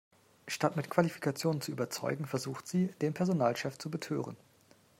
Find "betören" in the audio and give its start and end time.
3.91-4.35